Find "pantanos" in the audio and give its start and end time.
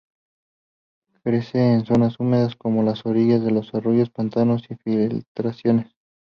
4.09-4.63